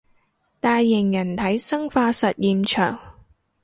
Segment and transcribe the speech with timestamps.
[0.59, 2.99] 大型人體生化實驗場